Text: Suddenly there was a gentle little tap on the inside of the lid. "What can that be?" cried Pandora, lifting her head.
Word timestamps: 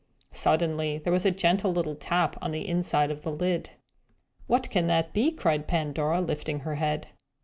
Suddenly 0.33 0.97
there 0.97 1.13
was 1.13 1.27
a 1.27 1.29
gentle 1.29 1.71
little 1.71 1.93
tap 1.93 2.35
on 2.41 2.49
the 2.49 2.67
inside 2.67 3.11
of 3.11 3.21
the 3.21 3.31
lid. 3.31 3.69
"What 4.47 4.67
can 4.71 4.87
that 4.87 5.13
be?" 5.13 5.31
cried 5.31 5.67
Pandora, 5.67 6.21
lifting 6.21 6.61
her 6.61 6.73
head. 6.73 7.09